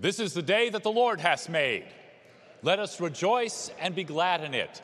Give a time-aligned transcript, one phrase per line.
[0.00, 1.84] This is the day that the Lord has made.
[2.62, 4.80] Let us rejoice and be glad in it.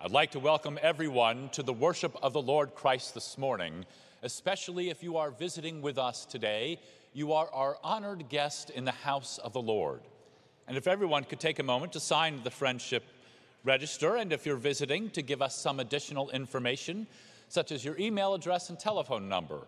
[0.00, 3.84] I'd like to welcome everyone to the worship of the Lord Christ this morning,
[4.22, 6.80] especially if you are visiting with us today.
[7.12, 10.00] You are our honored guest in the house of the Lord.
[10.66, 13.04] And if everyone could take a moment to sign the friendship
[13.64, 17.06] register, and if you're visiting, to give us some additional information,
[17.50, 19.66] such as your email address and telephone number.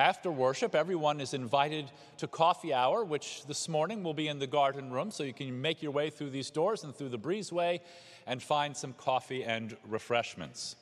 [0.00, 4.46] After worship, everyone is invited to coffee hour, which this morning will be in the
[4.46, 7.80] garden room, so you can make your way through these doors and through the breezeway
[8.26, 10.74] and find some coffee and refreshments.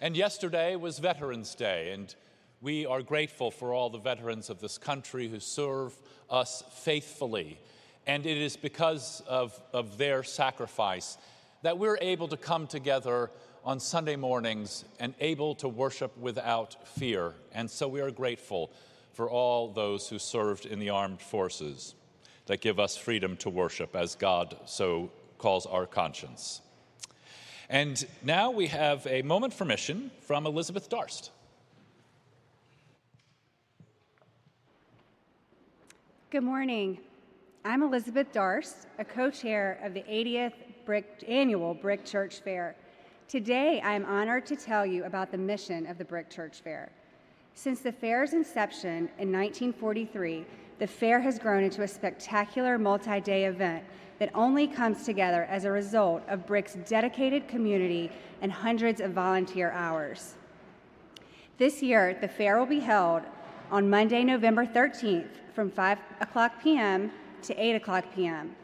[0.00, 2.12] And yesterday was Veterans Day, and
[2.60, 5.94] we are grateful for all the veterans of this country who serve
[6.28, 7.60] us faithfully.
[8.08, 11.16] And it is because of, of their sacrifice
[11.62, 13.30] that we're able to come together
[13.64, 17.34] on Sunday mornings and able to worship without fear.
[17.52, 18.70] And so we are grateful
[19.12, 21.94] for all those who served in the armed forces
[22.46, 26.60] that give us freedom to worship as God so calls our conscience.
[27.68, 31.30] And now we have a moment for mission from Elizabeth Darst.
[36.30, 36.98] Good morning.
[37.64, 40.54] I'm Elizabeth Darst, a co chair of the 80th
[40.86, 42.74] Brick, Annual Brick Church Fair.
[43.30, 46.90] Today, I am honored to tell you about the mission of the Brick Church Fair.
[47.54, 50.44] Since the fair's inception in 1943,
[50.80, 53.84] the fair has grown into a spectacular multi day event
[54.18, 58.10] that only comes together as a result of Brick's dedicated community
[58.42, 60.34] and hundreds of volunteer hours.
[61.56, 63.22] This year, the fair will be held
[63.70, 67.12] on Monday, November 13th from 5 o'clock p.m.
[67.42, 68.56] to 8 o'clock p.m.,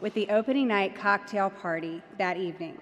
[0.00, 2.78] with the opening night cocktail party that evening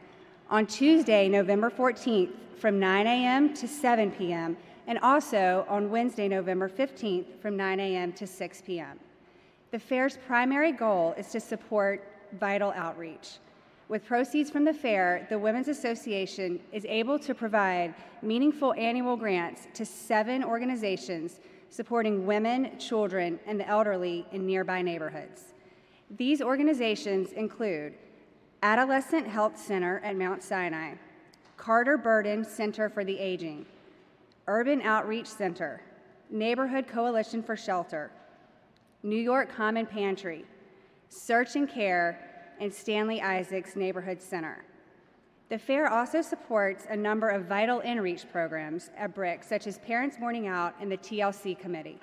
[0.50, 3.55] on Tuesday, November 14th from 9 a.m.
[3.55, 4.56] to 7 p.m.,
[4.88, 8.12] and also on Wednesday, November 15th from 9 a.m.
[8.12, 8.99] to 6 p.m.
[9.71, 12.04] The fair's primary goal is to support
[12.40, 13.38] vital outreach.
[13.88, 19.69] With proceeds from the fair, the Women's Association is able to provide meaningful annual grants
[19.75, 21.38] to seven organizations
[21.71, 25.54] supporting women, children, and the elderly in nearby neighborhoods.
[26.16, 27.95] These organizations include
[28.62, 30.95] Adolescent Health Center at Mount Sinai,
[31.57, 33.64] Carter Burden Center for the Aging,
[34.47, 35.81] Urban Outreach Center,
[36.29, 38.11] Neighborhood Coalition for Shelter,
[39.02, 40.45] New York Common Pantry,
[41.09, 44.62] Search and Care, and Stanley Isaacs Neighborhood Center.
[45.49, 50.19] The fair also supports a number of vital in-reach programs at Brick, such as Parents
[50.21, 51.99] Morning Out and the TLC Committee.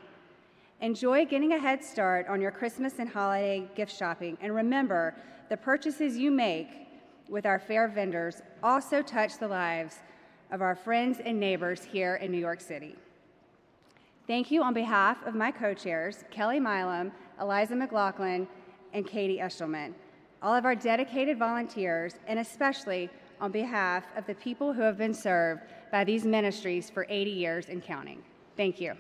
[0.81, 5.15] Enjoy getting a head start on your Christmas and holiday gift shopping, and remember
[5.49, 6.87] the purchases you make
[7.29, 9.97] with our fair vendors also touch the lives
[10.51, 12.95] of our friends and neighbors here in New York City.
[14.27, 18.47] Thank you on behalf of my co chairs, Kelly Milam, Eliza McLaughlin,
[18.93, 19.93] and Katie Eshelman,
[20.41, 25.13] all of our dedicated volunteers, and especially on behalf of the people who have been
[25.13, 25.61] served
[25.91, 28.21] by these ministries for 80 years and counting.
[28.55, 28.95] Thank you.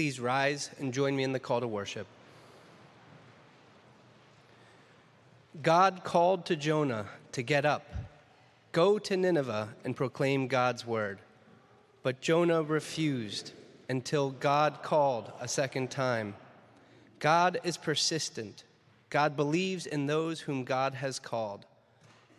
[0.00, 2.06] Please rise and join me in the call to worship.
[5.62, 7.86] God called to Jonah to get up,
[8.72, 11.18] go to Nineveh and proclaim God's word.
[12.02, 13.52] But Jonah refused
[13.90, 16.34] until God called a second time.
[17.18, 18.64] God is persistent.
[19.10, 21.66] God believes in those whom God has called.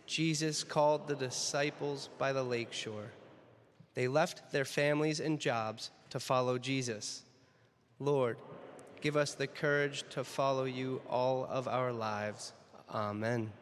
[0.04, 3.12] Jesus called the disciples by the lake shore.
[3.94, 7.22] They left their families and jobs to follow Jesus.
[8.04, 8.36] Lord,
[9.00, 12.52] give us the courage to follow you all of our lives.
[12.90, 13.52] Amen.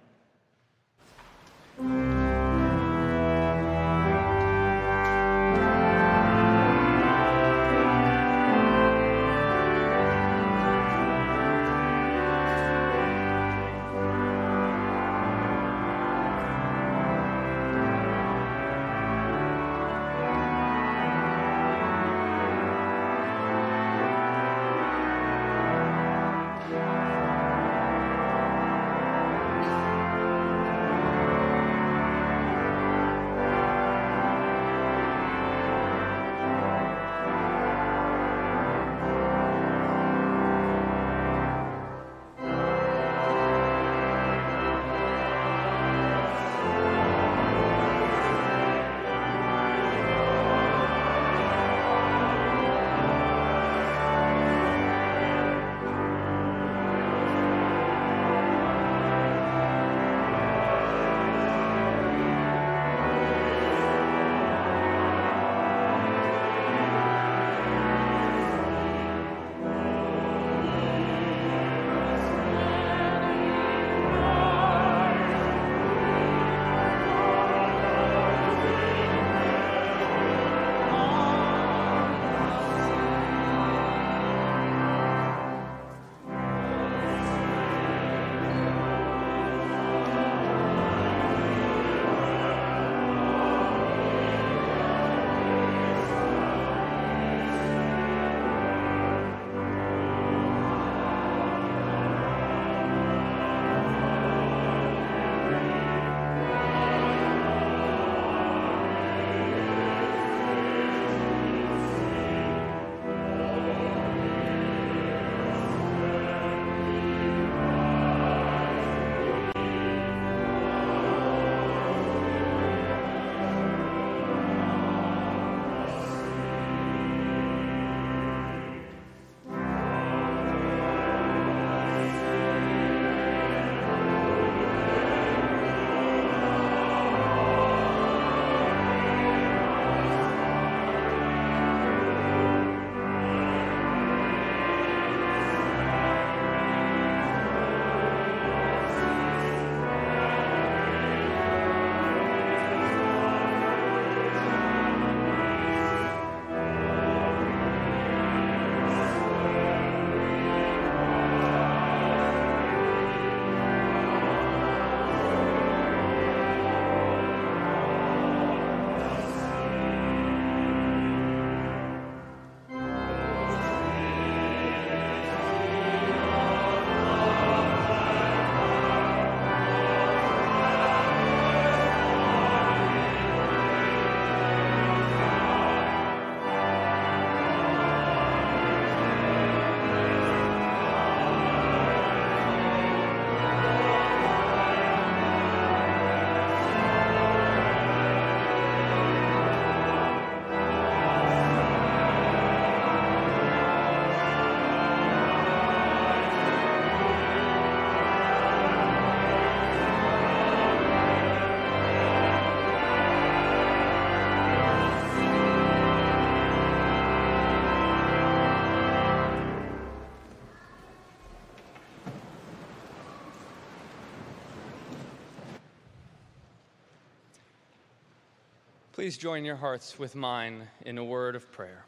[229.01, 231.87] Please join your hearts with mine in a word of prayer.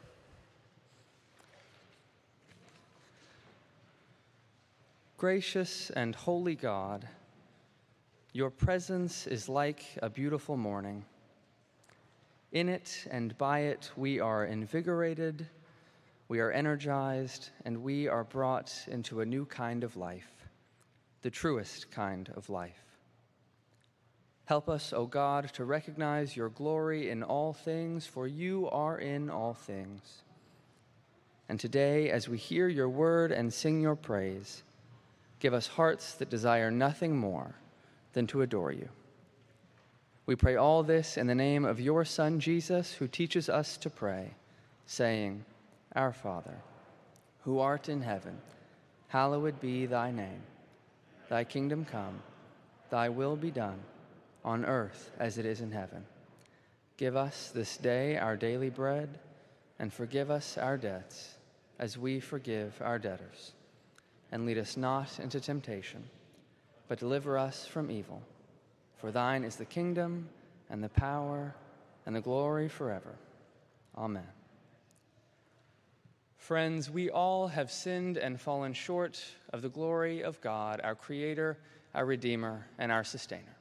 [5.15, 7.07] Gracious and holy God,
[8.31, 11.05] your presence is like a beautiful morning.
[12.51, 15.47] In it and by it, we are invigorated,
[16.29, 20.47] we are energized, and we are brought into a new kind of life,
[21.21, 22.92] the truest kind of life.
[24.45, 29.29] Help us, O God, to recognize your glory in all things, for you are in
[29.29, 30.23] all things.
[31.47, 34.63] And today, as we hear your word and sing your praise,
[35.39, 37.55] give us hearts that desire nothing more
[38.11, 38.89] than to adore you.
[40.25, 43.89] We pray all this in the name of your Son, Jesus, who teaches us to
[43.89, 44.31] pray,
[44.85, 45.45] saying,
[45.95, 46.57] Our Father,
[47.43, 48.37] who art in heaven,
[49.07, 50.43] hallowed be thy name.
[51.29, 52.21] Thy kingdom come,
[52.89, 53.79] thy will be done
[54.43, 56.05] on earth as it is in heaven.
[56.97, 59.19] Give us this day our daily bread,
[59.79, 61.35] and forgive us our debts
[61.79, 63.53] as we forgive our debtors.
[64.31, 66.03] And lead us not into temptation,
[66.87, 68.21] but deliver us from evil.
[68.97, 70.29] For thine is the kingdom,
[70.69, 71.55] and the power,
[72.05, 73.15] and the glory forever.
[73.97, 74.27] Amen.
[76.37, 79.23] Friends, we all have sinned and fallen short
[79.53, 81.57] of the glory of God, our Creator,
[81.95, 83.52] our Redeemer, and our Sustainer.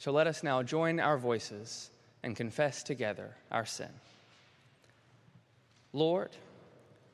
[0.00, 1.90] So let us now join our voices
[2.22, 3.90] and confess together our sin.
[5.92, 6.30] Lord,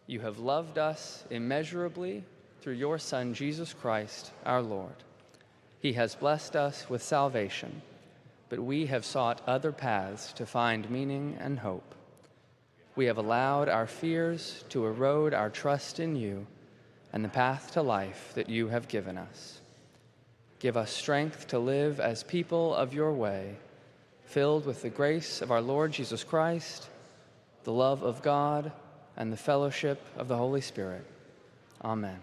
[0.06, 2.22] you have loved us immeasurably
[2.60, 4.94] through your Son, Jesus Christ, our Lord.
[5.80, 7.82] He has blessed us with salvation,
[8.50, 11.92] but we have sought other paths to find meaning and hope.
[12.94, 16.46] We have allowed our fears to erode our trust in you
[17.12, 19.60] and the path to life that you have given us.
[20.58, 23.56] Give us strength to live as people of your way,
[24.24, 26.88] filled with the grace of our Lord Jesus Christ,
[27.64, 28.72] the love of God,
[29.16, 31.04] and the fellowship of the Holy Spirit.
[31.82, 32.18] Amen.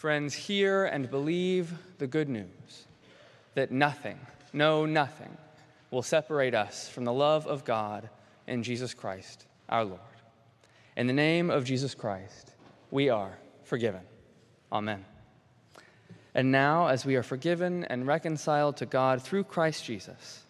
[0.00, 2.86] Friends, hear and believe the good news
[3.52, 4.18] that nothing,
[4.50, 5.36] no, nothing,
[5.90, 8.08] will separate us from the love of God
[8.46, 10.00] in Jesus Christ, our Lord.
[10.96, 12.52] In the name of Jesus Christ,
[12.90, 14.00] we are forgiven.
[14.72, 15.04] Amen.
[16.34, 20.44] And now, as we are forgiven and reconciled to God through Christ Jesus,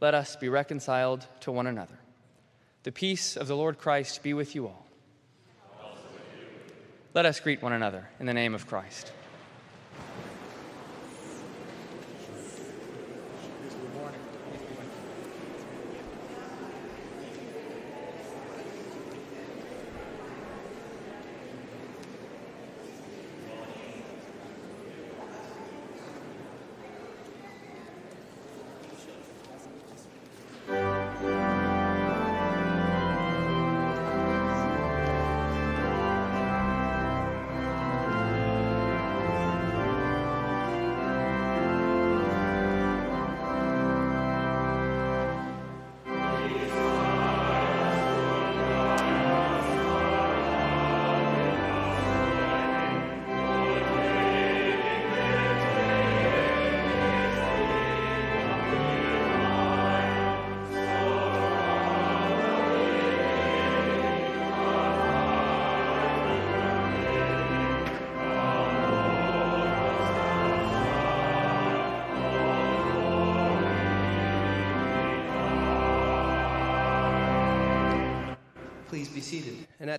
[0.00, 1.98] let us be reconciled to one another.
[2.84, 4.85] The peace of the Lord Christ be with you all.
[7.16, 9.10] Let us greet one another in the name of Christ.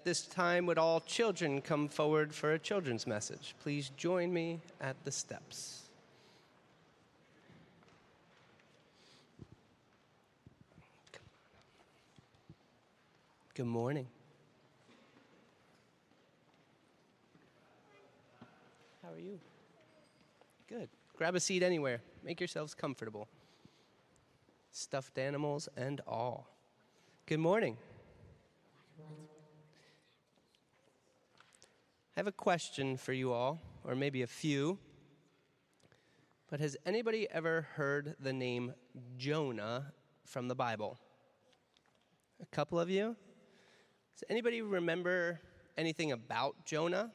[0.08, 3.54] This time, would all children come forward for a children's message?
[3.62, 5.82] Please join me at the steps.
[13.54, 14.08] Good morning.
[19.04, 19.38] How are you?
[20.70, 20.88] Good.
[21.18, 22.00] Grab a seat anywhere.
[22.24, 23.28] Make yourselves comfortable.
[24.72, 26.48] Stuffed animals and all.
[27.26, 27.76] Good morning.
[32.18, 34.80] I have a question for you all, or maybe a few.
[36.50, 38.74] But has anybody ever heard the name
[39.18, 39.94] Jonah
[40.26, 40.98] from the Bible?
[42.42, 43.16] A couple of you?
[44.16, 45.40] Does anybody remember
[45.78, 47.12] anything about Jonah?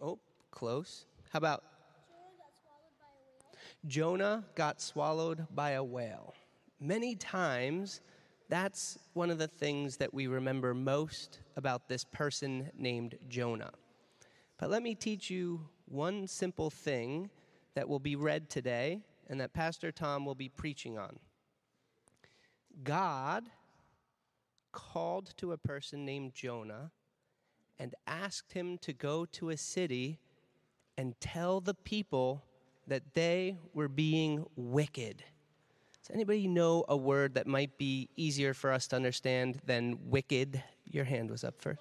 [0.00, 0.20] Oh,
[0.52, 1.06] close.
[1.32, 1.64] How about
[3.88, 6.34] Jonah got swallowed by a whale.
[6.78, 8.00] Many times,
[8.48, 13.72] that's one of the things that we remember most about this person named Jonah.
[14.58, 17.30] But let me teach you one simple thing
[17.74, 21.18] that will be read today and that Pastor Tom will be preaching on.
[22.82, 23.44] God
[24.72, 26.90] called to a person named Jonah
[27.78, 30.18] and asked him to go to a city
[30.96, 32.44] and tell the people
[32.86, 35.24] that they were being wicked.
[36.06, 40.62] Does anybody know a word that might be easier for us to understand than wicked?
[40.84, 41.80] Your hand was up first.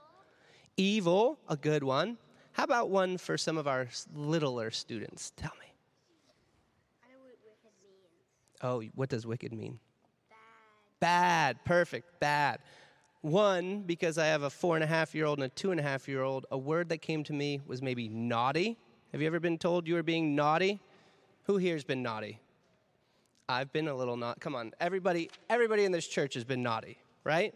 [0.78, 2.18] Evil, a good one.
[2.54, 5.34] How about one for some of our littler students?
[5.36, 5.74] Tell me.
[7.04, 8.62] I know what wicked means.
[8.62, 9.78] Oh, what does wicked mean?
[10.30, 11.58] Bad.
[11.58, 12.60] Bad, perfect, bad.
[13.20, 15.82] One, because I have a four and a half year old and a two and
[15.82, 18.78] a half year old, a word that came to me was maybe naughty.
[19.12, 20.80] Have you ever been told you were being naughty?
[21.44, 22.40] Who here's been naughty?
[23.50, 24.40] I've been a little naughty.
[24.40, 27.54] Come on, everybody, everybody in this church has been naughty, right?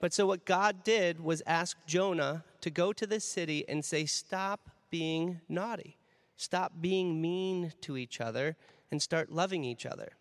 [0.00, 4.04] But so what God did was ask Jonah to go to this city and say,
[4.04, 5.96] Stop being naughty.
[6.36, 8.56] Stop being mean to each other
[8.90, 10.12] and start loving each other.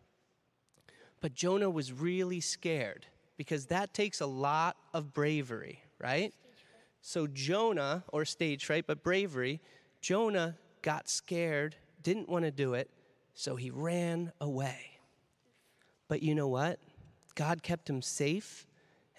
[1.20, 3.08] But Jonah was really scared
[3.38, 6.34] because that takes a lot of bravery, right?
[7.02, 9.60] So Jonah, or stage fright, but bravery,
[10.00, 12.90] Jonah got scared, didn't want to do it,
[13.34, 15.00] so he ran away.
[16.08, 16.80] But you know what?
[17.36, 18.68] God kept him safe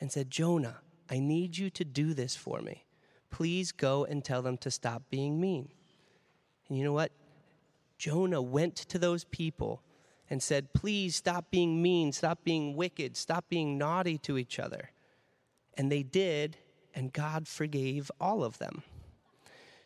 [0.00, 0.78] and said, Jonah,
[1.10, 2.84] I need you to do this for me.
[3.30, 5.70] Please go and tell them to stop being mean.
[6.68, 7.12] And you know what?
[7.98, 9.82] Jonah went to those people
[10.28, 14.90] and said, Please stop being mean, stop being wicked, stop being naughty to each other.
[15.74, 16.56] And they did,
[16.94, 18.82] and God forgave all of them.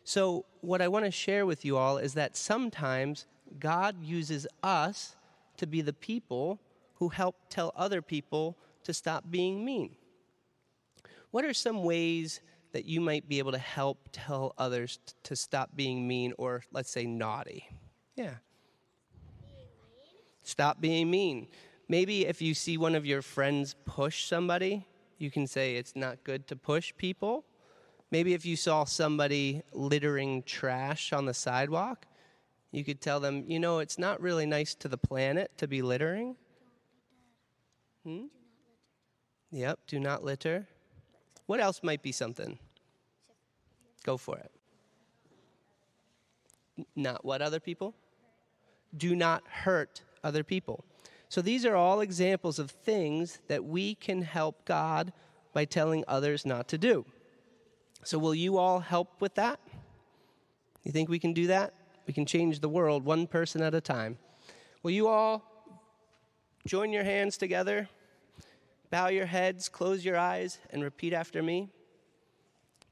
[0.03, 3.25] So, what I want to share with you all is that sometimes
[3.59, 5.15] God uses us
[5.57, 6.59] to be the people
[6.95, 9.95] who help tell other people to stop being mean.
[11.31, 15.35] What are some ways that you might be able to help tell others t- to
[15.35, 17.67] stop being mean or, let's say, naughty?
[18.15, 18.35] Yeah.
[20.43, 21.47] Stop being mean.
[21.89, 24.85] Maybe if you see one of your friends push somebody,
[25.17, 27.45] you can say it's not good to push people.
[28.11, 32.05] Maybe if you saw somebody littering trash on the sidewalk,
[32.71, 35.81] you could tell them, you know, it's not really nice to the planet to be
[35.81, 36.35] littering.
[38.03, 38.25] Hmm?
[39.51, 40.67] Yep, do not litter.
[41.45, 42.59] What else might be something?
[44.03, 44.51] Go for it.
[46.95, 47.95] Not what other people?
[48.95, 50.83] Do not hurt other people.
[51.29, 55.11] So these are all examples of things that we can help God
[55.53, 57.05] by telling others not to do.
[58.03, 59.59] So will you all help with that?
[60.83, 61.73] You think we can do that?
[62.07, 64.17] We can change the world one person at a time.
[64.81, 65.43] Will you all
[66.65, 67.89] join your hands together?
[68.89, 71.69] Bow your heads, close your eyes, and repeat after me.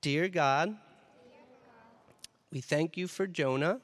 [0.01, 0.75] Dear God,
[2.51, 3.80] we thank you for Jonah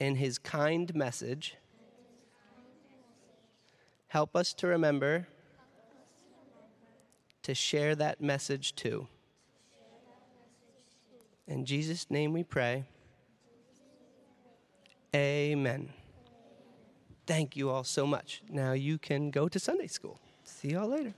[0.00, 1.56] and his kind message.
[4.08, 5.26] Help us to remember
[7.42, 9.06] to share that message too.
[11.46, 12.84] In Jesus' name we pray.
[15.14, 15.90] Amen.
[17.26, 18.42] Thank you all so much.
[18.48, 20.18] Now you can go to Sunday school.
[20.44, 21.14] See y'all later.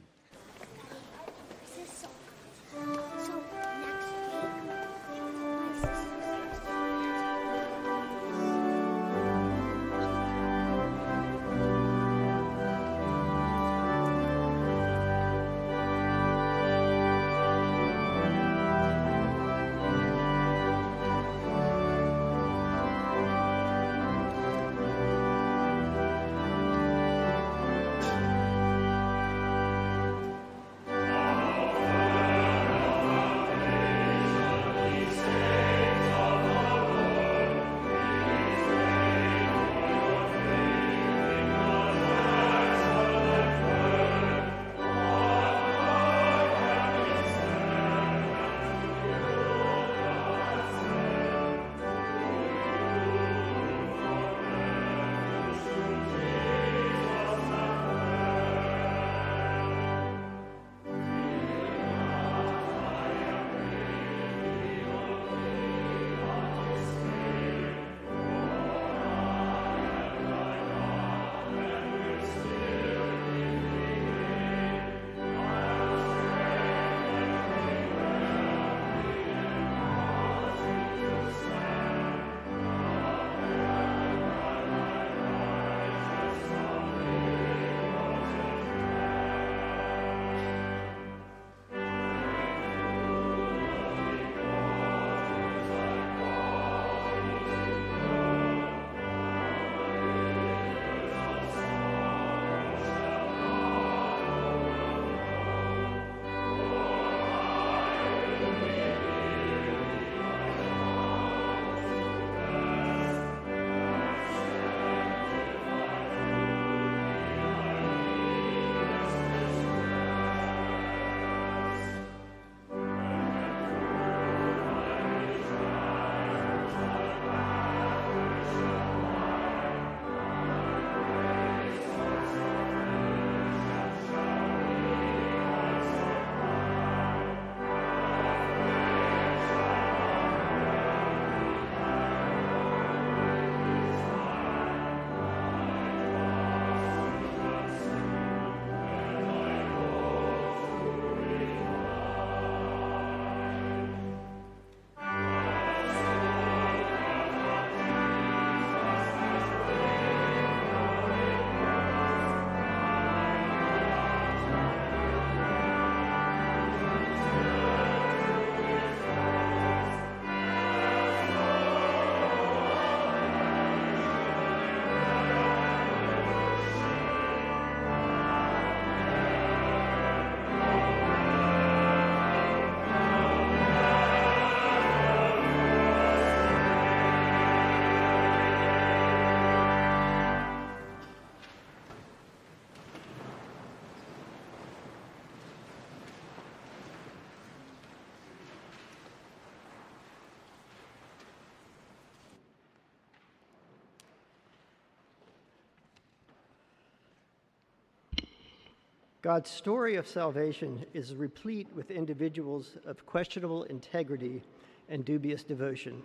[209.21, 214.43] God's story of salvation is replete with individuals of questionable integrity
[214.89, 216.03] and dubious devotion.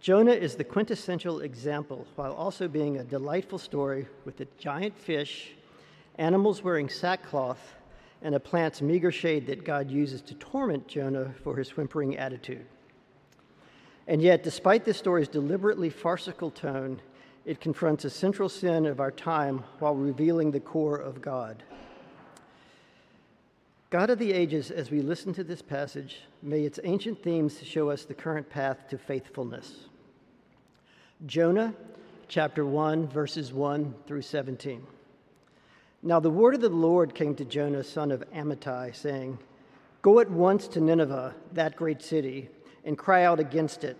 [0.00, 5.50] Jonah is the quintessential example, while also being a delightful story with a giant fish,
[6.16, 7.74] animals wearing sackcloth,
[8.22, 12.64] and a plant's meager shade that God uses to torment Jonah for his whimpering attitude.
[14.08, 17.02] And yet, despite this story's deliberately farcical tone,
[17.44, 21.62] it confronts a central sin of our time while revealing the core of God.
[23.94, 27.90] God of the ages, as we listen to this passage, may its ancient themes show
[27.90, 29.86] us the current path to faithfulness.
[31.26, 31.72] Jonah,
[32.26, 34.84] chapter 1, verses 1 through 17.
[36.02, 39.38] Now the word of the Lord came to Jonah, son of Amittai, saying,
[40.02, 42.48] Go at once to Nineveh, that great city,
[42.84, 43.96] and cry out against it,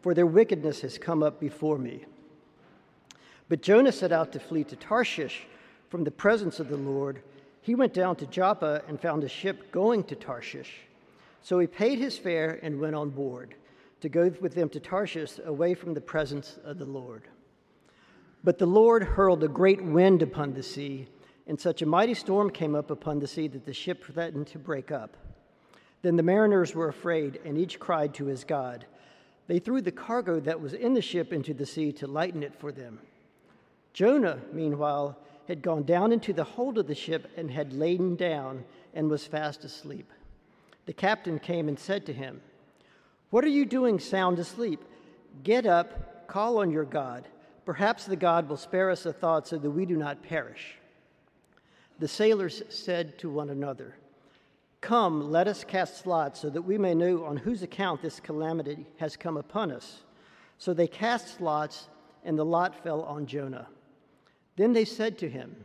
[0.00, 2.04] for their wickedness has come up before me.
[3.48, 5.48] But Jonah set out to flee to Tarshish
[5.88, 7.20] from the presence of the Lord
[7.64, 10.80] he went down to Joppa and found a ship going to Tarshish.
[11.40, 13.54] So he paid his fare and went on board
[14.02, 17.22] to go with them to Tarshish away from the presence of the Lord.
[18.44, 21.08] But the Lord hurled a great wind upon the sea,
[21.46, 24.58] and such a mighty storm came up upon the sea that the ship threatened to
[24.58, 25.16] break up.
[26.02, 28.84] Then the mariners were afraid, and each cried to his God.
[29.46, 32.54] They threw the cargo that was in the ship into the sea to lighten it
[32.54, 32.98] for them.
[33.94, 35.16] Jonah, meanwhile,
[35.48, 39.26] had gone down into the hold of the ship and had lain down and was
[39.26, 40.10] fast asleep.
[40.86, 42.40] The captain came and said to him,
[43.30, 44.80] What are you doing sound asleep?
[45.42, 47.26] Get up, call on your God.
[47.64, 50.76] Perhaps the God will spare us a thought so that we do not perish.
[51.98, 53.96] The sailors said to one another,
[54.80, 58.84] Come, let us cast lots so that we may know on whose account this calamity
[58.98, 60.02] has come upon us.
[60.58, 61.88] So they cast lots,
[62.22, 63.66] and the lot fell on Jonah.
[64.56, 65.64] Then they said to him,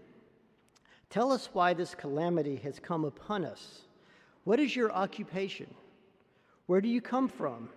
[1.09, 3.81] Tell us why this calamity has come upon us.
[4.43, 5.73] What is your occupation?
[6.67, 7.69] Where do you come from?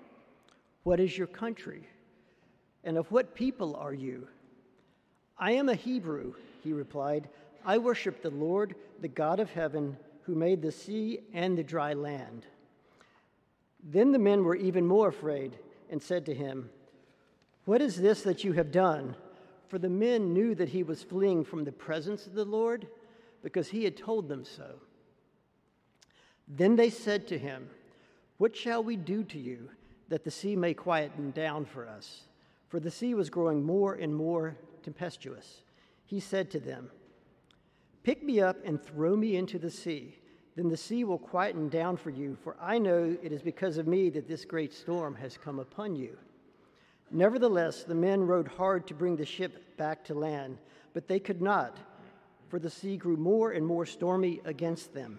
[0.82, 1.88] What is your country?
[2.84, 4.28] And of what people are you?
[5.38, 7.28] I am a Hebrew, he replied.
[7.64, 11.94] I worship the Lord, the God of heaven, who made the sea and the dry
[11.94, 12.46] land.
[13.82, 15.58] Then the men were even more afraid
[15.90, 16.70] and said to him,
[17.64, 19.16] What is this that you have done?
[19.72, 22.86] For the men knew that he was fleeing from the presence of the Lord
[23.42, 24.74] because he had told them so.
[26.46, 27.70] Then they said to him,
[28.36, 29.70] What shall we do to you
[30.10, 32.24] that the sea may quieten down for us?
[32.68, 35.62] For the sea was growing more and more tempestuous.
[36.04, 36.90] He said to them,
[38.02, 40.18] Pick me up and throw me into the sea.
[40.54, 43.86] Then the sea will quieten down for you, for I know it is because of
[43.86, 46.18] me that this great storm has come upon you.
[47.12, 50.56] Nevertheless, the men rowed hard to bring the ship back to land,
[50.94, 51.76] but they could not,
[52.48, 55.18] for the sea grew more and more stormy against them.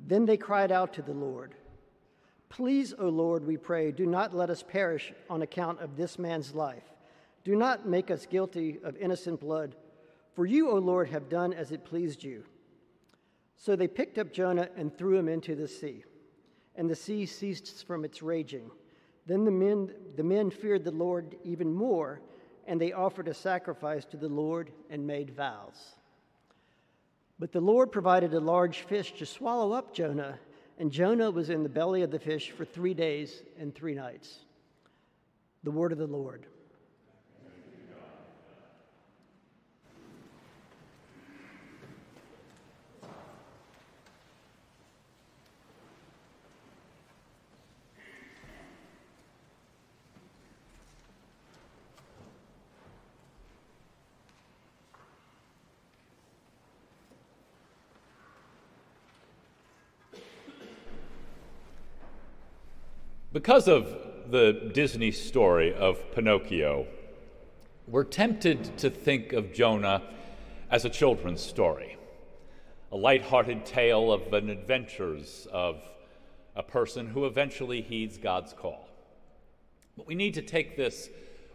[0.00, 1.54] Then they cried out to the Lord,
[2.48, 6.54] Please, O Lord, we pray, do not let us perish on account of this man's
[6.54, 6.84] life.
[7.44, 9.76] Do not make us guilty of innocent blood,
[10.34, 12.44] for you, O Lord, have done as it pleased you.
[13.58, 16.04] So they picked up Jonah and threw him into the sea,
[16.76, 18.70] and the sea ceased from its raging.
[19.28, 22.22] Then the men, the men feared the Lord even more,
[22.66, 25.96] and they offered a sacrifice to the Lord and made vows.
[27.38, 30.38] But the Lord provided a large fish to swallow up Jonah,
[30.78, 34.46] and Jonah was in the belly of the fish for three days and three nights.
[35.62, 36.46] The word of the Lord.
[63.38, 63.96] Because of
[64.32, 66.88] the Disney story of Pinocchio,
[67.86, 70.02] we're tempted to think of Jonah
[70.72, 71.96] as a children's story,
[72.90, 75.80] a light-hearted tale of an adventures of
[76.56, 78.88] a person who eventually heeds God's call.
[79.96, 81.08] But we need to take this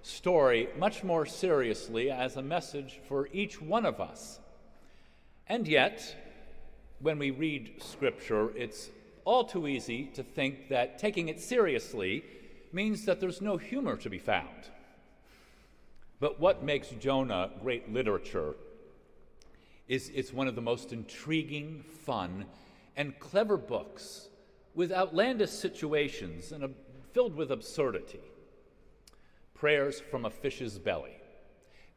[0.04, 4.40] story much more seriously as a message for each one of us.
[5.48, 6.16] And yet,
[7.00, 8.90] when we read Scripture, it's
[9.26, 12.24] all too easy to think that taking it seriously
[12.72, 14.70] means that there's no humor to be found.
[16.20, 18.56] But what makes Jonah great literature
[19.88, 22.46] is it's one of the most intriguing, fun,
[22.96, 24.30] and clever books
[24.76, 26.70] with outlandish situations and a,
[27.12, 28.22] filled with absurdity.
[29.54, 31.18] Prayers from a fish's belly,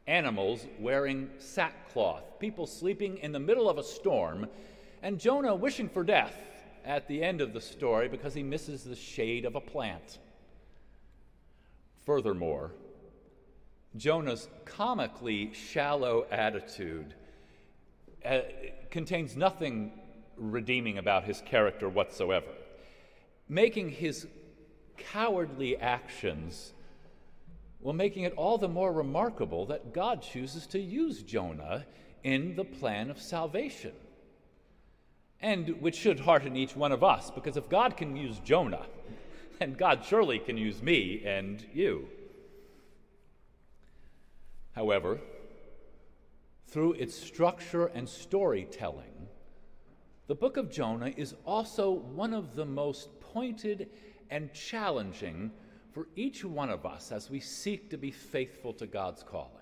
[0.06, 4.46] animals wearing sackcloth, people sleeping in the middle of a storm,
[5.02, 6.55] and Jonah wishing for death
[6.86, 10.18] at the end of the story because he misses the shade of a plant.
[12.06, 12.70] Furthermore,
[13.96, 17.14] Jonah's comically shallow attitude
[18.24, 18.40] uh,
[18.90, 19.92] contains nothing
[20.36, 22.52] redeeming about his character whatsoever,
[23.48, 24.26] making his
[24.96, 26.72] cowardly actions
[27.80, 31.86] well, making it all the more remarkable that God chooses to use Jonah
[32.24, 33.92] in the plan of salvation.
[35.46, 38.84] And which should hearten each one of us, because if God can use Jonah,
[39.60, 42.08] then God surely can use me and you.
[44.72, 45.20] However,
[46.66, 49.28] through its structure and storytelling,
[50.26, 53.88] the book of Jonah is also one of the most pointed
[54.30, 55.52] and challenging
[55.92, 59.52] for each one of us as we seek to be faithful to God's calling.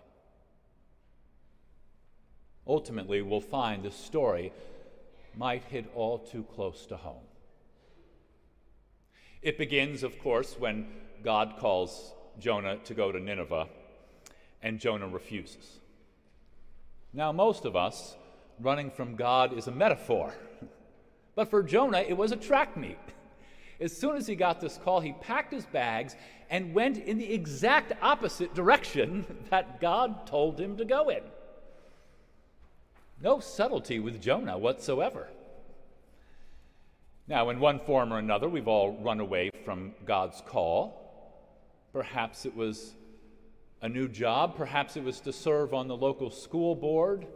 [2.66, 4.50] Ultimately, we'll find the story
[5.36, 7.26] might hit all too close to home.
[9.42, 10.86] It begins, of course, when
[11.22, 13.68] God calls Jonah to go to Nineveh,
[14.62, 15.80] and Jonah refuses.
[17.12, 18.16] Now, most of us,
[18.58, 20.34] running from God is a metaphor.
[21.36, 22.96] But for Jonah, it was a track meet.
[23.80, 26.14] As soon as he got this call, he packed his bags
[26.48, 31.22] and went in the exact opposite direction that God told him to go in.
[33.24, 35.28] No subtlety with Jonah whatsoever.
[37.26, 41.00] Now, in one form or another, we've all run away from God's call.
[41.90, 42.92] Perhaps it was
[43.80, 47.26] a new job, perhaps it was to serve on the local school board.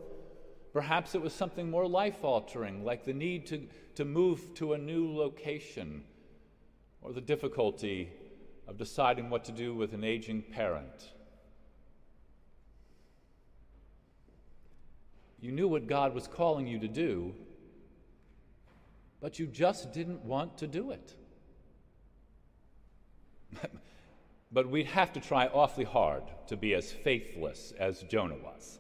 [0.75, 4.79] Perhaps it was something more life altering, like the need to, to move to a
[4.79, 6.05] new location
[7.01, 8.11] or the difficulty
[8.67, 11.13] of deciding what to do with an aging parent.
[15.41, 17.35] You knew what God was calling you to do,
[19.21, 21.15] but you just didn't want to do it.
[24.53, 28.79] but we'd have to try awfully hard to be as faithless as Jonah was.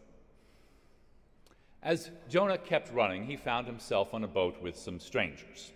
[1.83, 5.71] As Jonah kept running, he found himself on a boat with some strangers.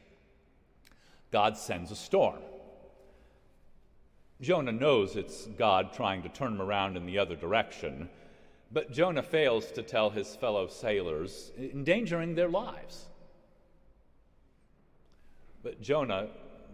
[1.30, 2.40] God sends a storm.
[4.40, 8.10] Jonah knows it's God trying to turn him around in the other direction,
[8.72, 13.06] but Jonah fails to tell his fellow sailors, endangering their lives.
[15.62, 16.28] But Jonah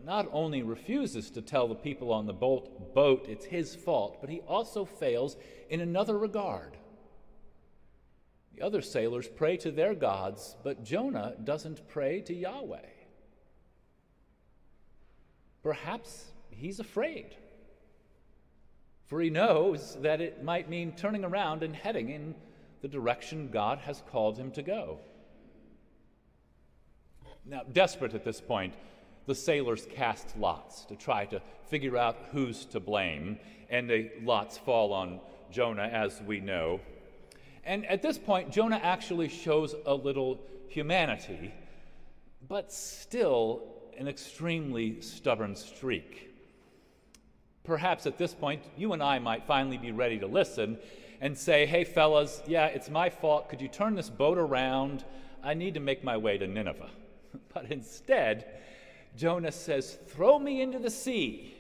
[0.05, 4.31] not only refuses to tell the people on the boat, boat it's his fault, but
[4.31, 5.37] he also fails
[5.71, 6.77] in another regard.
[8.55, 12.79] The other sailors pray to their gods, but Jonah doesn't pray to Yahweh.
[15.63, 17.37] Perhaps he's afraid,
[19.09, 22.35] for he knows that it might mean turning around and heading in
[22.83, 24.99] the direction God has called him to go.
[27.45, 28.75] Now, desperate at this point,
[29.27, 33.39] the sailors cast lots to try to figure out who's to blame,
[33.71, 36.81] and the lots fall on Jonah, as we know.
[37.65, 40.39] And at this point, Jonah actually shows a little
[40.69, 41.55] humanity,
[42.47, 43.63] but still
[43.99, 46.28] an extremely stubborn streak.
[47.65, 50.79] Perhaps at this point, you and I might finally be ready to listen
[51.21, 53.49] and say, hey, fellas, yeah, it's my fault.
[53.49, 55.05] Could you turn this boat around?
[55.43, 56.91] I need to make my way to Nineveh.
[57.53, 58.47] But instead,
[59.17, 61.55] Jonah says, throw me into the sea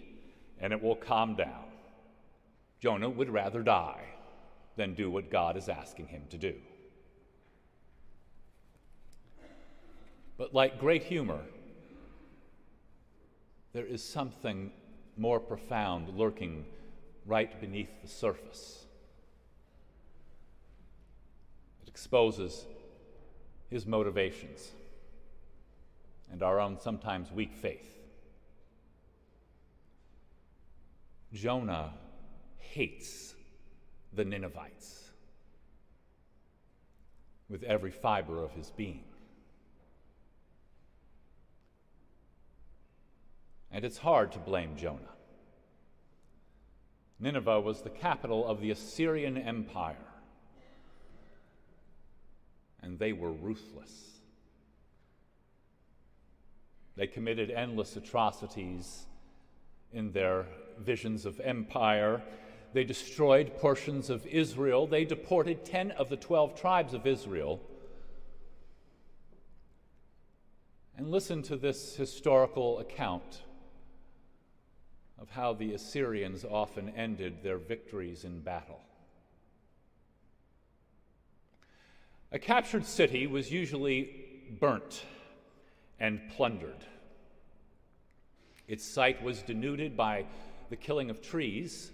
[0.60, 1.64] and it will calm down.
[2.80, 4.04] Jonah would rather die
[4.76, 6.54] than do what God is asking him to do.
[10.36, 11.40] But like great humor,
[13.72, 14.70] there is something
[15.18, 16.64] more profound lurking
[17.26, 18.86] right beneath the surface.
[21.82, 22.64] It exposes
[23.68, 24.70] his motivations
[26.30, 27.98] and our own sometimes weak faith.
[31.32, 31.92] Jonah
[32.58, 33.34] hates
[34.12, 35.10] the Ninevites
[37.48, 39.04] with every fiber of his being.
[43.70, 45.14] And it's hard to blame Jonah.
[47.20, 49.96] Nineveh was the capital of the Assyrian Empire,
[52.80, 54.20] and they were ruthless.
[56.96, 59.06] They committed endless atrocities
[59.92, 60.46] in their
[60.78, 62.22] visions of empire.
[62.72, 64.86] They destroyed portions of Israel.
[64.86, 67.60] They deported 10 of the 12 tribes of Israel.
[70.96, 73.42] And listen to this historical account
[75.20, 78.80] of how the Assyrians often ended their victories in battle.
[82.30, 84.10] A captured city was usually
[84.60, 85.04] burnt
[85.98, 86.84] and plundered.
[88.68, 90.26] Its site was denuded by
[90.68, 91.90] the killing of trees,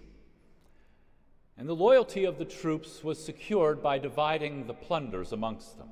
[1.57, 5.89] and the loyalty of the troops was secured by dividing the plunders amongst them.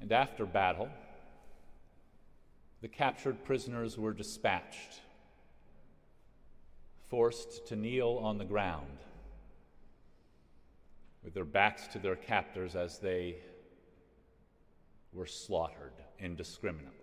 [0.00, 0.88] And after battle,
[2.80, 5.00] the captured prisoners were dispatched,
[7.08, 8.98] forced to kneel on the ground
[11.24, 13.36] with their backs to their captors as they
[15.12, 16.94] were slaughtered indiscriminately.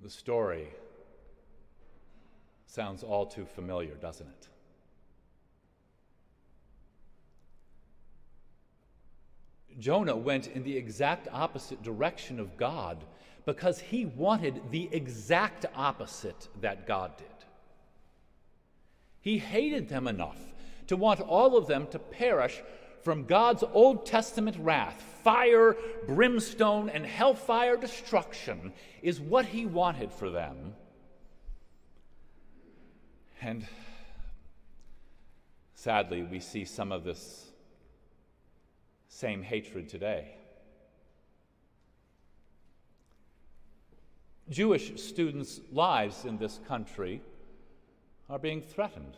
[0.00, 0.68] The story
[2.66, 4.48] sounds all too familiar, doesn't it?
[9.78, 13.04] Jonah went in the exact opposite direction of God
[13.44, 17.26] because he wanted the exact opposite that God did.
[19.20, 20.38] He hated them enough
[20.86, 22.62] to want all of them to perish
[23.02, 25.02] from God's Old Testament wrath.
[25.22, 28.72] Fire, brimstone, and hellfire destruction
[29.02, 30.74] is what he wanted for them.
[33.40, 33.66] And
[35.74, 37.50] sadly, we see some of this
[39.14, 40.26] same hatred today.
[44.50, 47.22] Jewish students' lives in this country
[48.28, 49.16] are being threatened.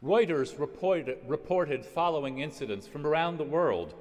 [0.00, 3.94] Reuters reported, reported, following incidents from around the world.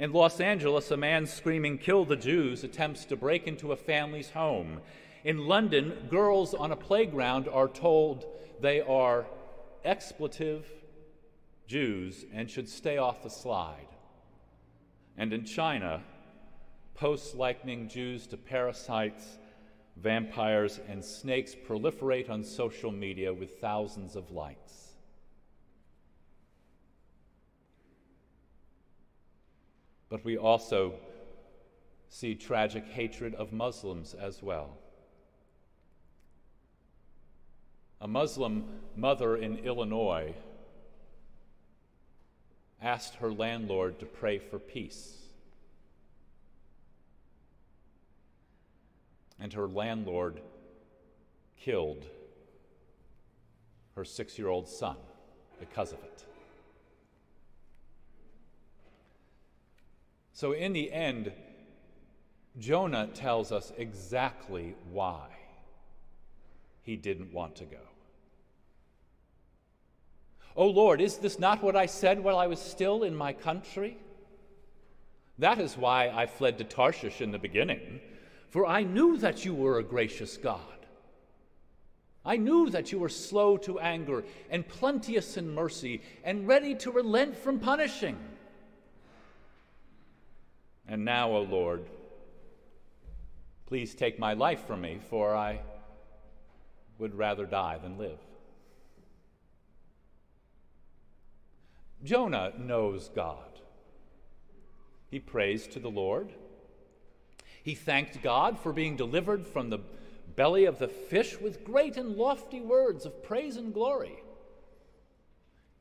[0.00, 4.30] In Los Angeles, a man screaming, Kill the Jews, attempts to break into a family's
[4.30, 4.80] home.
[5.22, 8.26] In London, girls on a playground are told
[8.60, 9.24] they are
[9.84, 10.66] expletive
[11.66, 13.88] Jews and should stay off the slide.
[15.16, 16.02] And in China,
[16.94, 19.38] posts likening Jews to parasites
[19.96, 24.94] vampires, and snakes proliferate on social media with thousands of likes.
[30.08, 30.94] But we also
[32.08, 34.76] see tragic hatred of Muslims as well.
[38.00, 38.64] A Muslim
[38.96, 40.34] mother in Illinois
[42.82, 45.22] asked her landlord to pray for peace.
[49.42, 50.40] and her landlord
[51.58, 52.06] killed
[53.96, 54.96] her six year old son
[55.58, 56.24] because of it.
[60.32, 61.32] So, in the end,
[62.58, 65.26] Jonah tells us exactly why
[66.82, 67.91] he didn't want to go.
[70.56, 73.96] Oh Lord, is this not what I said while I was still in my country?
[75.38, 78.00] That is why I fled to Tarshish in the beginning
[78.52, 80.60] for I knew that you were a gracious God.
[82.22, 86.90] I knew that you were slow to anger and plenteous in mercy and ready to
[86.90, 88.18] relent from punishing.
[90.86, 91.86] And now, O Lord,
[93.64, 95.60] please take my life from me, for I
[96.98, 98.18] would rather die than live.
[102.04, 103.60] Jonah knows God.
[105.10, 106.32] He prays to the Lord.
[107.62, 109.80] He thanked God for being delivered from the
[110.34, 114.22] belly of the fish with great and lofty words of praise and glory.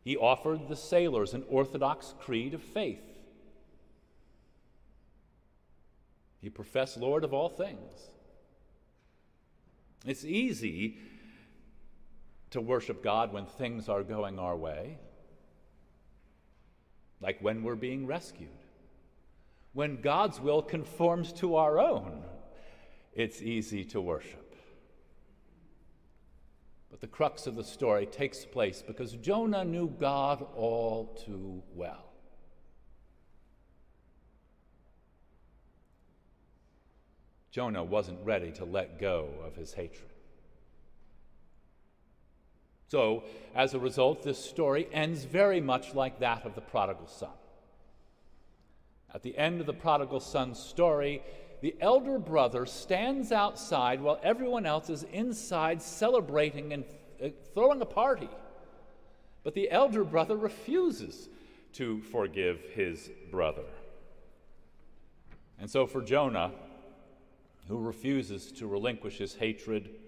[0.04, 3.04] He offered the sailors an orthodox creed of faith.
[6.40, 8.10] He professed Lord of all things.
[10.06, 10.98] It's easy
[12.50, 14.98] to worship God when things are going our way,
[17.22, 18.50] like when we're being rescued
[19.74, 22.24] when God's will conforms to our own,
[23.14, 24.56] it's easy to worship.
[26.90, 32.06] But the crux of the story takes place because Jonah knew God all too well.
[37.50, 40.11] Jonah wasn't ready to let go of his hatred.
[42.92, 43.24] So,
[43.56, 47.30] as a result, this story ends very much like that of the prodigal son.
[49.14, 51.22] At the end of the prodigal son's story,
[51.62, 56.84] the elder brother stands outside while everyone else is inside celebrating and
[57.24, 58.28] uh, throwing a party.
[59.46, 61.30] But the elder brother refuses
[61.76, 63.64] to forgive his brother.
[65.62, 66.52] And so, for Jonah,
[67.70, 70.01] who refuses to relinquish his hatred,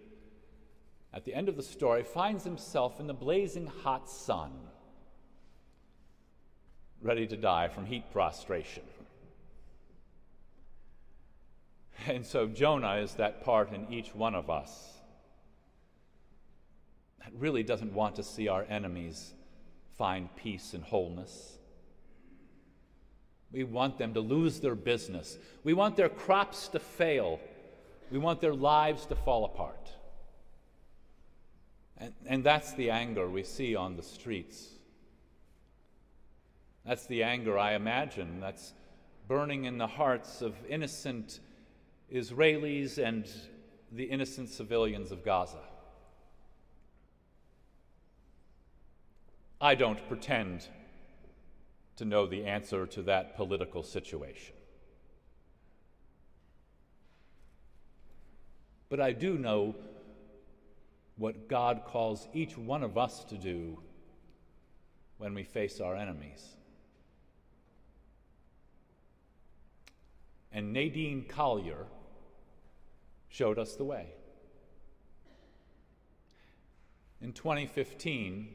[1.14, 4.52] at the end of the story finds himself in the blazing hot sun
[7.02, 8.84] ready to die from heat prostration.
[12.08, 14.94] And so Jonah is that part in each one of us
[17.20, 19.34] that really doesn't want to see our enemies
[19.98, 21.58] find peace and wholeness.
[23.52, 25.38] We want them to lose their business.
[25.64, 27.40] We want their crops to fail.
[28.12, 29.92] We want their lives to fall apart.
[32.04, 34.68] And, and that's the anger we see on the streets.
[36.86, 38.74] That's the anger I imagine that's
[39.30, 41.40] burning in the hearts of innocent
[42.14, 43.26] Israelis and
[43.90, 45.64] the innocent civilians of Gaza.
[49.62, 50.68] I don't pretend
[51.96, 54.56] to know the answer to that political situation.
[58.90, 59.74] But I do know
[61.18, 63.80] what God calls each one of us to do
[65.18, 66.56] when we face our enemies.
[70.52, 71.86] And Nadine Collier
[73.30, 74.08] showed us the way.
[77.22, 78.50] In 2015,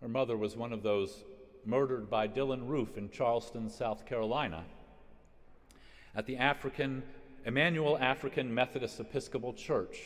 [0.00, 1.24] her mother was one of those
[1.64, 4.64] murdered by Dylann Roof in Charleston, South Carolina,
[6.14, 7.02] at the African
[7.46, 9.96] Emanuel African Methodist Episcopal Church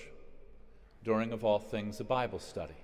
[1.08, 2.76] during, of all things, a Bible study.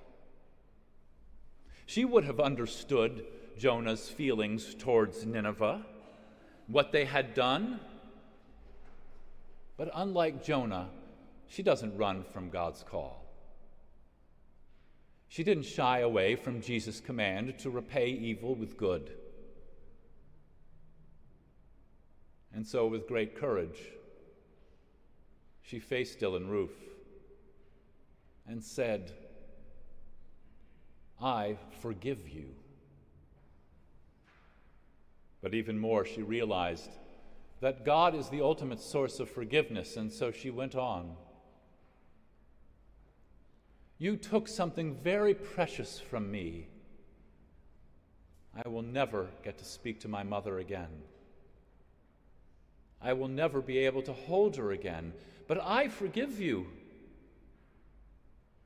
[1.84, 3.22] She would have understood
[3.58, 5.84] Jonah's feelings towards Nineveh,
[6.66, 7.80] what they had done.
[9.76, 10.88] But unlike Jonah,
[11.48, 13.26] she doesn't run from God's call.
[15.28, 19.10] She didn't shy away from Jesus' command to repay evil with good.
[22.54, 23.80] And so, with great courage,
[25.60, 26.70] she faced Dylann Roof
[28.46, 29.12] and said,
[31.20, 32.54] I forgive you.
[35.40, 36.90] But even more, she realized
[37.60, 41.16] that God is the ultimate source of forgiveness, and so she went on.
[43.98, 46.68] You took something very precious from me.
[48.64, 51.02] I will never get to speak to my mother again.
[53.00, 55.12] I will never be able to hold her again,
[55.46, 56.66] but I forgive you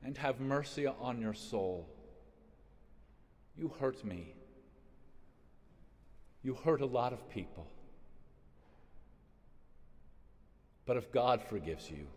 [0.03, 1.87] and have mercy on your soul.
[3.57, 4.33] You hurt me.
[6.41, 7.67] You hurt a lot of people.
[10.85, 12.07] But if God forgives you,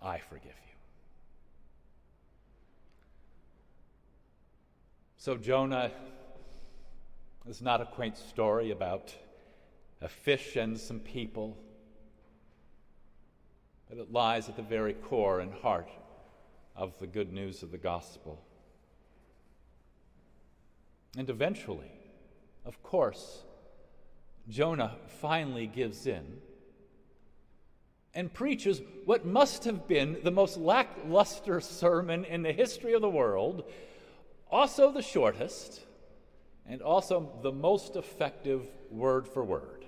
[0.00, 0.74] I forgive you.
[5.16, 5.90] So, Jonah
[7.46, 9.14] is not a quaint story about
[10.02, 11.56] a fish and some people,
[13.98, 15.90] it lies at the very core and heart
[16.76, 18.44] of the good news of the gospel.
[21.16, 21.92] And eventually,
[22.64, 23.44] of course,
[24.48, 26.38] Jonah finally gives in
[28.14, 33.08] and preaches what must have been the most lackluster sermon in the history of the
[33.08, 33.64] world
[34.54, 35.80] also the shortest,
[36.64, 39.84] and also the most effective word for word.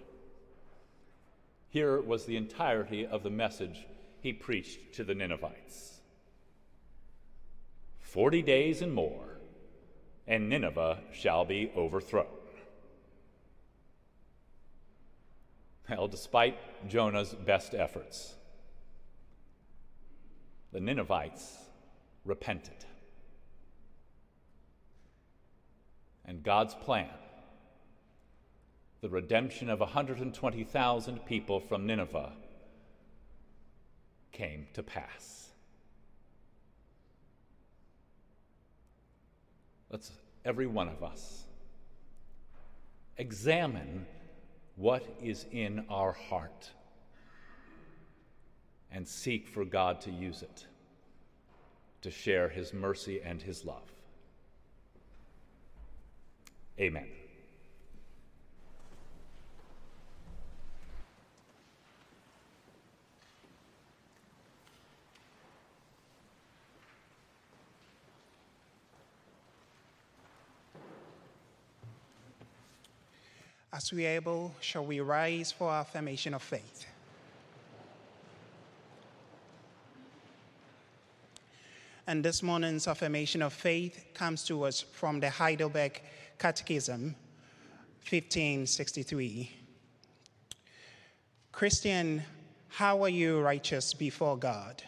[1.69, 3.87] Here was the entirety of the message
[4.27, 6.01] he preached to the Ninevites
[8.01, 9.39] 40 days and more,
[10.27, 12.27] and Nineveh shall be overthrown.
[15.89, 16.57] Well, despite
[16.89, 18.35] Jonah's best efforts,
[20.73, 21.59] the Ninevites
[22.25, 22.85] repented.
[26.25, 27.15] and God's plan,
[29.01, 32.33] the redemption of 120,000 people from Nineveh,
[34.37, 35.49] came to pass.
[39.91, 40.13] Let's,
[40.45, 41.45] every one of us,
[43.17, 44.07] examine
[44.77, 46.71] what is in our heart
[48.93, 50.67] and seek for God to use it
[52.03, 53.91] to share His mercy and His love.
[56.79, 57.09] Amen.
[73.77, 76.87] As we are able, shall we rise for our affirmation of faith?
[82.07, 86.01] And this morning's affirmation of faith comes to us from the Heidelberg
[86.39, 87.15] Catechism
[88.09, 89.51] 1563.
[91.53, 92.23] Christian,
[92.69, 94.83] how are you righteous before God?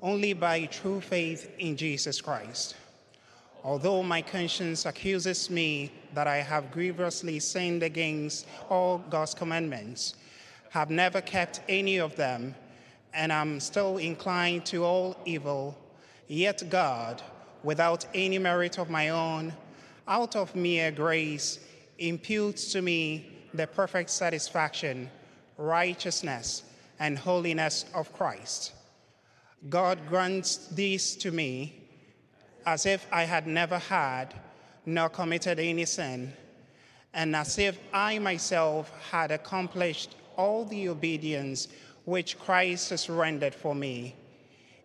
[0.00, 2.74] Only by true faith in Jesus Christ.
[3.62, 10.14] Although my conscience accuses me that I have grievously sinned against all God's commandments,
[10.70, 12.54] have never kept any of them,
[13.12, 15.76] and am still inclined to all evil,
[16.26, 17.22] yet God,
[17.62, 19.52] without any merit of my own,
[20.08, 21.58] out of mere grace,
[21.98, 25.10] imputes to me the perfect satisfaction,
[25.58, 26.62] righteousness,
[26.98, 28.72] and holiness of Christ.
[29.68, 31.79] God grants these to me
[32.66, 34.34] as if I had never had
[34.86, 36.32] nor committed any sin,
[37.12, 41.68] and as if I myself had accomplished all the obedience
[42.04, 44.14] which Christ has rendered for me,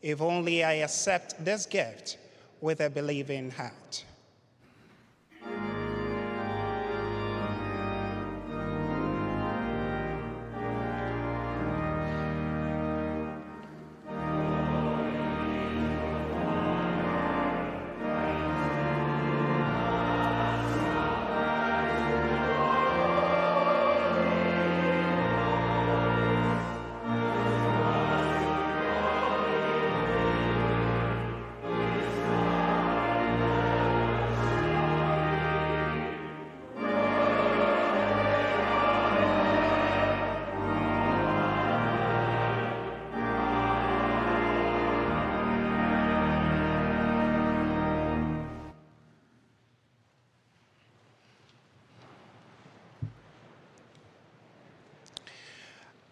[0.01, 2.17] if only I accept this gift
[2.61, 4.03] with a believing heart.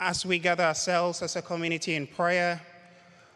[0.06, 2.62] As we gather ourselves as a community in prayer,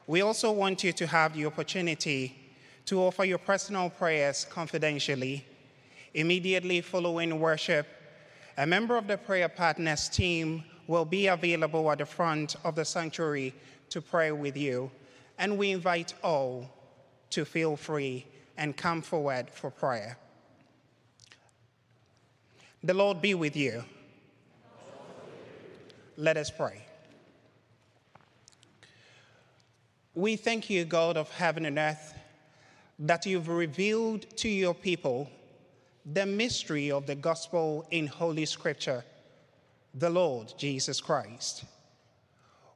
[0.06, 2.36] we also want you to have the opportunity
[2.84, 5.46] to offer your personal prayers confidentially.
[6.14, 7.88] Immediately following worship,
[8.58, 12.84] a member of the prayer partners team will be available at the front of the
[12.84, 13.54] sanctuary
[13.90, 14.92] to pray with you,
[15.38, 16.70] and we invite all
[17.30, 18.26] to feel free
[18.58, 20.18] and come forward for prayer.
[22.84, 23.86] The Lord be with you.
[26.20, 26.82] Let us pray.
[30.16, 32.16] We thank you, God of heaven and earth,
[32.98, 35.30] that you've revealed to your people
[36.12, 39.06] the mystery of the gospel in Holy Scripture,
[39.94, 41.66] the Lord Jesus Christ.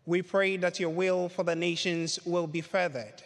[0.05, 3.23] We pray that your will for the nations will be furthered,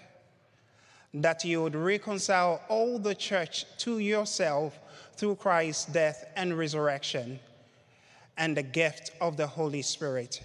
[1.13, 4.79] that you would reconcile all the church to yourself
[5.17, 7.37] through Christ's death and resurrection
[8.37, 10.41] and the gift of the Holy Spirit.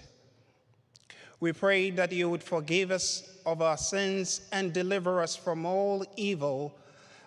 [1.39, 6.05] We pray that you would forgive us of our sins and deliver us from all
[6.15, 6.77] evil,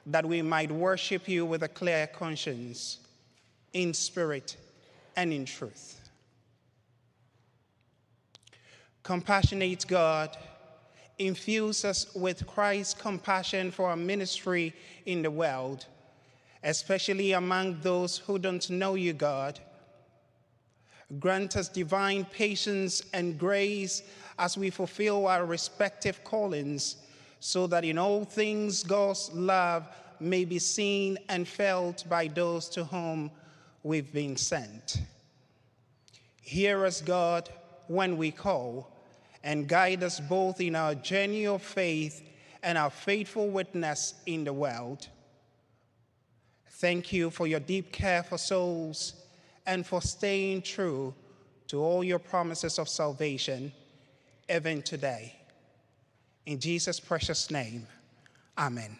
[0.06, 2.98] that we might worship you with a clear conscience,
[3.72, 4.56] in spirit
[5.16, 6.00] and in truth.
[9.02, 10.36] Compassionate God,
[11.18, 14.72] infuse us with Christ's compassion for our ministry
[15.04, 15.86] in the world,
[16.62, 19.60] especially among those who don't know you, God
[21.18, 24.02] Grant us divine patience and grace
[24.38, 26.96] as we fulfill our respective callings,
[27.40, 29.86] so that in all things God's love
[30.18, 33.30] may be seen and felt by those to whom
[33.82, 35.02] we've been sent.
[36.40, 37.50] Hear us, God,
[37.86, 38.90] when we call,
[39.42, 42.22] and guide us both in our journey of faith
[42.62, 45.08] and our faithful witness in the world.
[46.70, 49.23] Thank you for your deep care for souls
[49.66, 51.14] and for staying true
[51.68, 53.72] to all your promises of salvation,
[54.48, 55.34] even today.
[56.46, 57.86] In Jesus' precious name,
[58.58, 58.98] amen.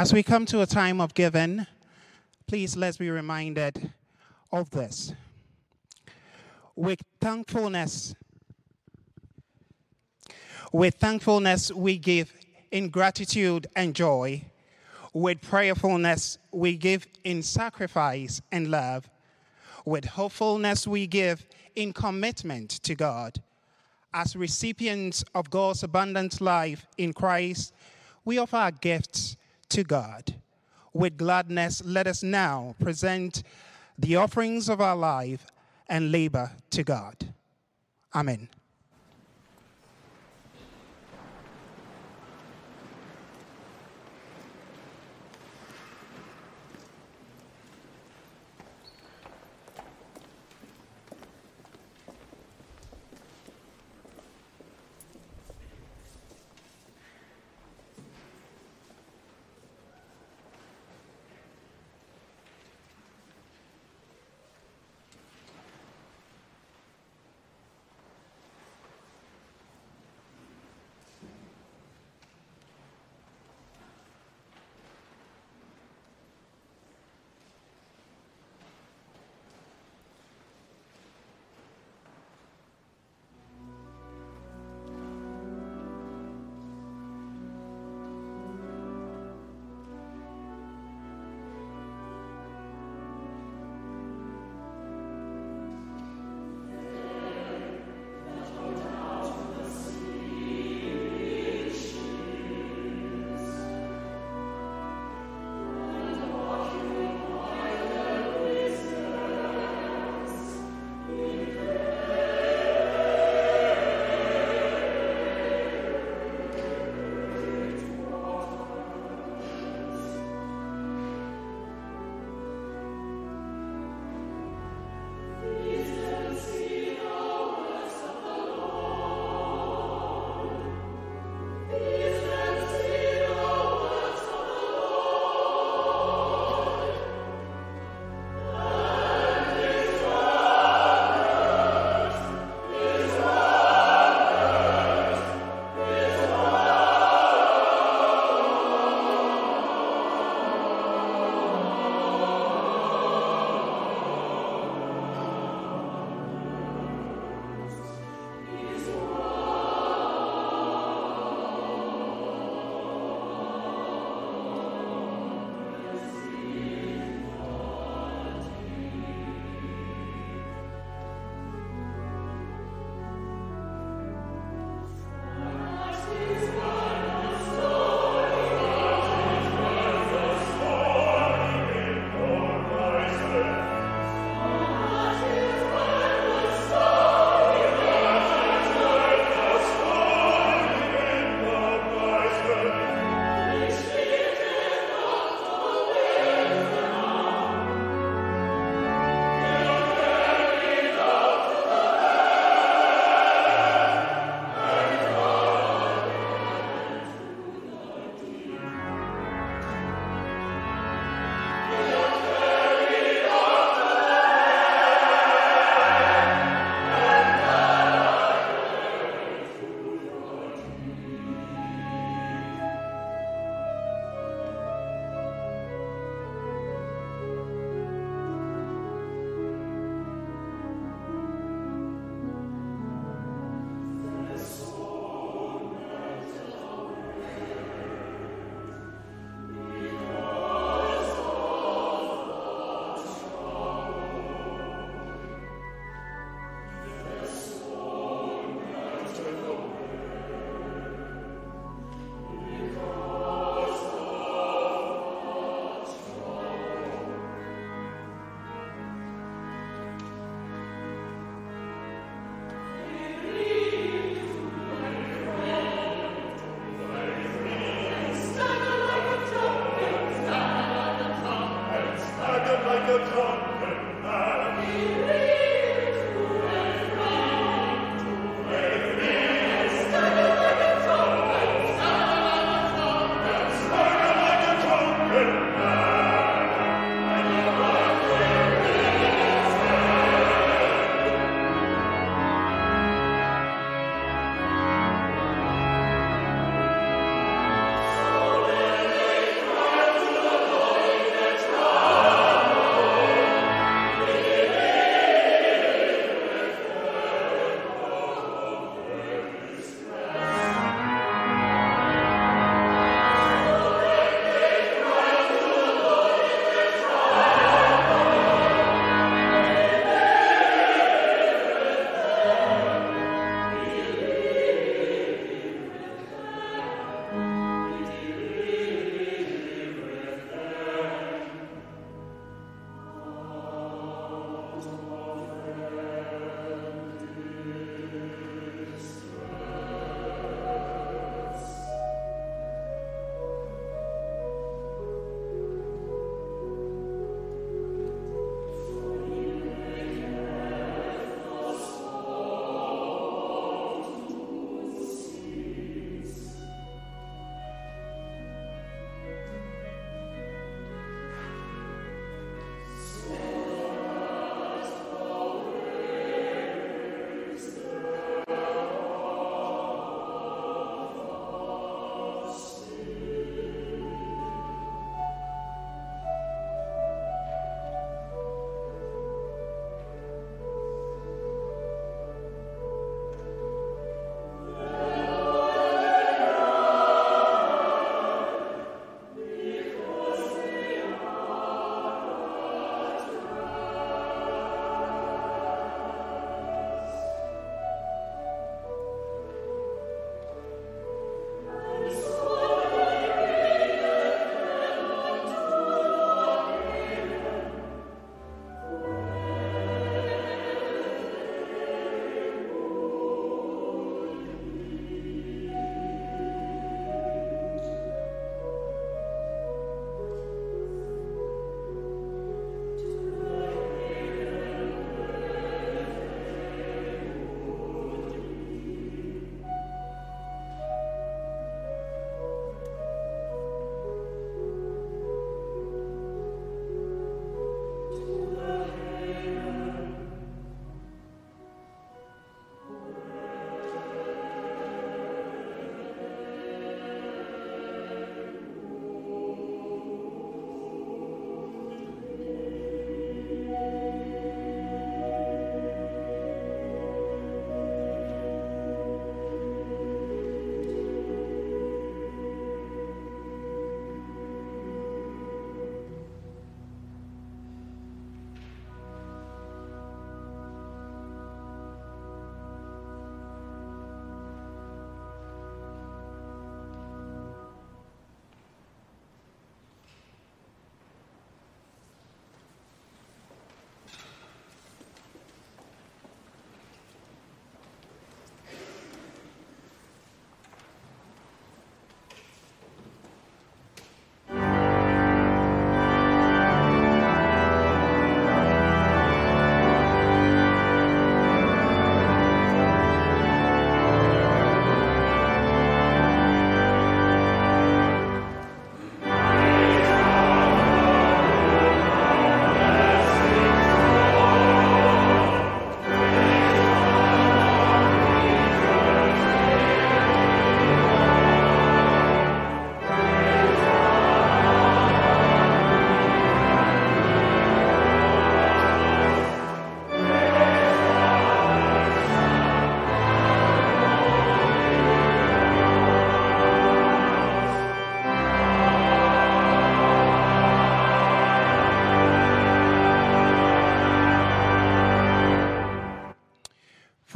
[0.00, 1.66] As we come to a time of giving,
[2.46, 3.92] please let's be reminded
[4.50, 5.12] of this.
[6.74, 8.14] With thankfulness,
[10.72, 12.32] with thankfulness we give
[12.70, 14.42] in gratitude and joy.
[15.12, 19.06] With prayerfulness we give in sacrifice and love.
[19.84, 21.44] With hopefulness we give
[21.76, 23.42] in commitment to God.
[24.14, 27.74] As recipients of God's abundant life in Christ,
[28.24, 29.36] we offer our gifts
[29.70, 30.34] to God.
[30.92, 33.42] With gladness, let us now present
[33.98, 35.46] the offerings of our life
[35.88, 37.34] and labor to God.
[38.14, 38.48] Amen.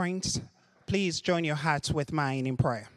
[0.04, 0.38] Friends,
[0.84, 2.90] please join your hearts with mine in prayer.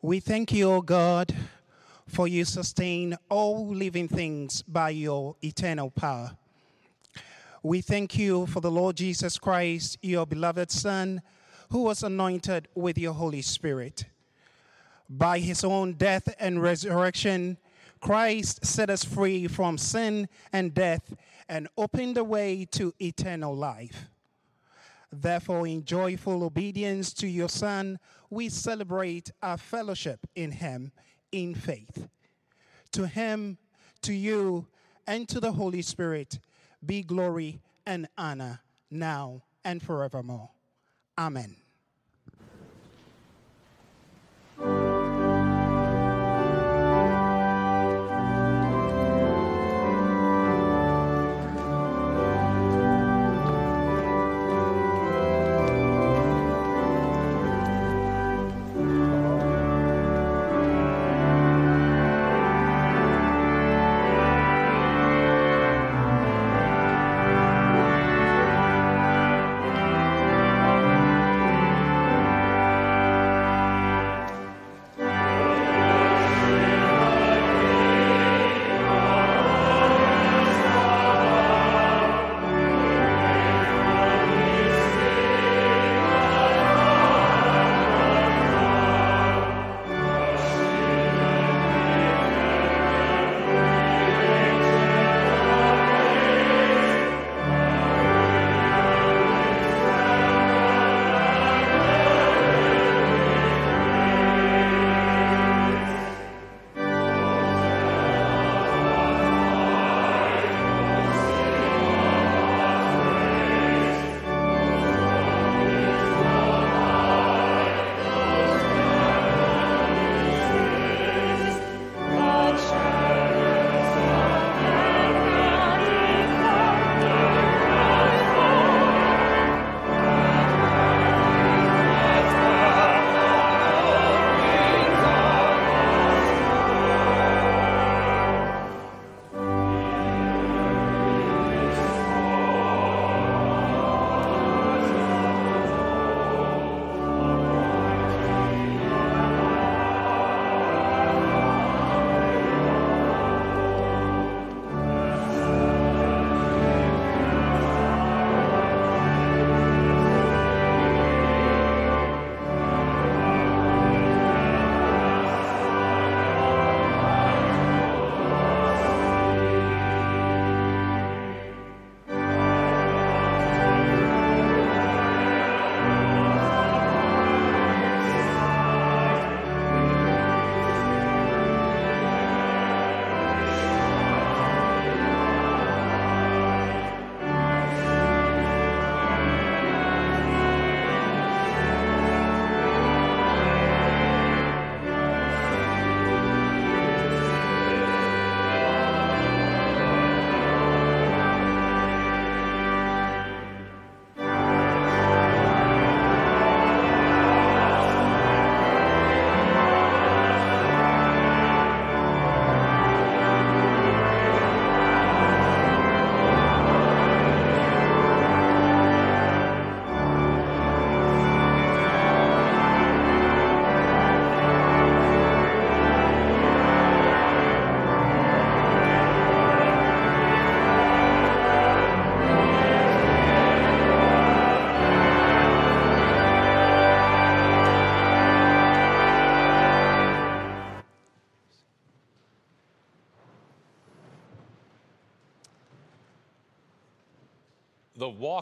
[0.00, 1.34] We thank you, O God,
[2.06, 6.36] for you sustain all living things by your eternal power.
[7.64, 11.20] We thank you for the Lord Jesus Christ, your beloved Son,
[11.70, 14.04] who was anointed with your Holy Spirit.
[15.10, 17.56] By his own death and resurrection,
[18.00, 21.12] Christ set us free from sin and death
[21.48, 24.08] and opened the way to eternal life.
[25.10, 27.98] Therefore, in joyful obedience to your Son,
[28.30, 30.92] we celebrate our fellowship in Him
[31.32, 32.08] in faith.
[32.92, 33.58] To Him,
[34.02, 34.66] to you,
[35.06, 36.38] and to the Holy Spirit
[36.84, 40.50] be glory and honor now and forevermore.
[41.16, 41.56] Amen.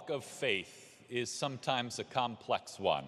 [0.07, 3.07] Walk of faith is sometimes a complex one.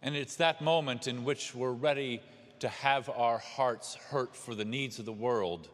[0.00, 2.20] And it's that moment in which we're ready
[2.60, 5.68] to have our hearts hurt for the needs of the world,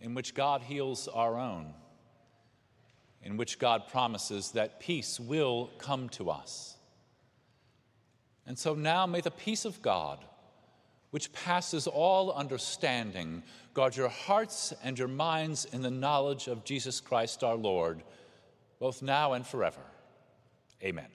[0.00, 1.72] in which God heals our own,
[3.22, 6.76] in which God promises that peace will come to us.
[8.46, 10.18] And so now may the peace of God,
[11.10, 13.42] which passes all understanding,
[13.74, 18.02] guard your hearts and your minds in the knowledge of Jesus Christ our Lord
[18.82, 19.84] both now and forever.
[20.82, 21.06] Amen.